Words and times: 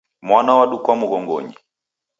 Mwana 0.27 0.51
wadukwa 0.59 0.93
mghongonyi 0.99 1.53